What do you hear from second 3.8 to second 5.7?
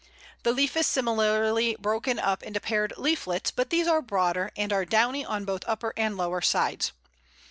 are broader, and are downy on both